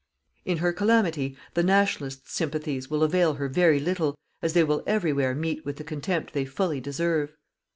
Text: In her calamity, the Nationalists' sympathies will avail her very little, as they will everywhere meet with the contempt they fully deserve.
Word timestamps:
In 0.45 0.57
her 0.57 0.73
calamity, 0.73 1.37
the 1.53 1.61
Nationalists' 1.61 2.33
sympathies 2.33 2.89
will 2.89 3.03
avail 3.03 3.35
her 3.35 3.47
very 3.47 3.79
little, 3.79 4.15
as 4.41 4.53
they 4.53 4.63
will 4.63 4.81
everywhere 4.87 5.35
meet 5.35 5.63
with 5.63 5.75
the 5.75 5.83
contempt 5.83 6.33
they 6.33 6.43
fully 6.43 6.81
deserve. 6.81 7.35